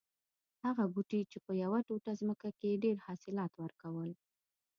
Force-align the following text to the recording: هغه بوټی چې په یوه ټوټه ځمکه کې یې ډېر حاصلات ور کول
هغه 0.65 0.83
بوټی 0.93 1.21
چې 1.31 1.37
په 1.45 1.51
یوه 1.63 1.79
ټوټه 1.87 2.11
ځمکه 2.19 2.47
کې 2.57 2.65
یې 2.71 2.81
ډېر 2.83 2.97
حاصلات 3.05 3.51
ور 3.55 3.71
کول 3.81 4.09